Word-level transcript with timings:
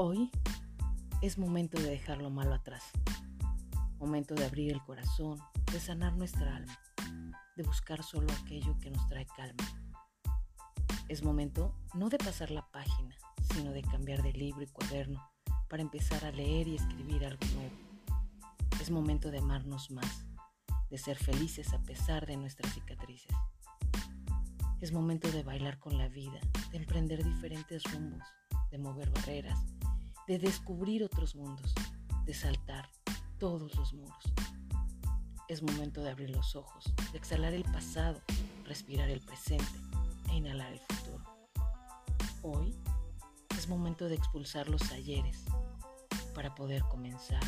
Hoy 0.00 0.30
es 1.22 1.38
momento 1.38 1.76
de 1.76 1.90
dejar 1.90 2.18
lo 2.18 2.30
malo 2.30 2.54
atrás. 2.54 2.84
Momento 3.98 4.36
de 4.36 4.44
abrir 4.44 4.72
el 4.72 4.80
corazón, 4.84 5.40
de 5.72 5.80
sanar 5.80 6.16
nuestra 6.16 6.54
alma, 6.54 6.78
de 7.56 7.64
buscar 7.64 8.04
solo 8.04 8.32
aquello 8.40 8.78
que 8.78 8.92
nos 8.92 9.04
trae 9.08 9.26
calma. 9.26 9.64
Es 11.08 11.24
momento 11.24 11.74
no 11.94 12.10
de 12.10 12.18
pasar 12.18 12.52
la 12.52 12.64
página, 12.70 13.16
sino 13.52 13.72
de 13.72 13.82
cambiar 13.82 14.22
de 14.22 14.32
libro 14.32 14.62
y 14.62 14.68
cuaderno 14.68 15.20
para 15.68 15.82
empezar 15.82 16.24
a 16.24 16.30
leer 16.30 16.68
y 16.68 16.76
escribir 16.76 17.26
algo 17.26 17.44
nuevo. 17.56 17.76
Es 18.80 18.92
momento 18.92 19.32
de 19.32 19.38
amarnos 19.38 19.90
más, 19.90 20.24
de 20.90 20.98
ser 20.98 21.16
felices 21.16 21.74
a 21.74 21.82
pesar 21.82 22.24
de 22.24 22.36
nuestras 22.36 22.72
cicatrices. 22.72 23.34
Es 24.80 24.92
momento 24.92 25.28
de 25.32 25.42
bailar 25.42 25.80
con 25.80 25.98
la 25.98 26.06
vida, 26.06 26.38
de 26.70 26.76
emprender 26.76 27.24
diferentes 27.24 27.82
rumbos, 27.82 28.22
de 28.70 28.78
mover 28.78 29.10
barreras, 29.10 29.58
de 30.28 30.38
descubrir 30.38 31.02
otros 31.02 31.34
mundos, 31.34 31.74
de 32.26 32.34
saltar 32.34 32.90
todos 33.38 33.74
los 33.74 33.94
muros. 33.94 34.22
Es 35.48 35.62
momento 35.62 36.02
de 36.02 36.10
abrir 36.10 36.28
los 36.28 36.54
ojos, 36.54 36.84
de 37.12 37.16
exhalar 37.16 37.54
el 37.54 37.64
pasado, 37.64 38.20
respirar 38.66 39.08
el 39.08 39.20
presente 39.20 39.64
e 40.28 40.34
inhalar 40.34 40.70
el 40.74 40.80
futuro. 40.80 41.24
Hoy 42.42 42.76
es 43.56 43.68
momento 43.68 44.06
de 44.06 44.16
expulsar 44.16 44.68
los 44.68 44.92
ayeres 44.92 45.46
para 46.34 46.54
poder 46.54 46.82
comenzar. 46.82 47.42